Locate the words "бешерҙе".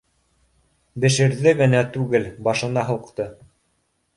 1.03-1.53